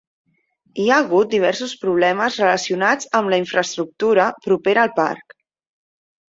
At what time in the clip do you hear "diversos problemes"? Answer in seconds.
1.33-2.39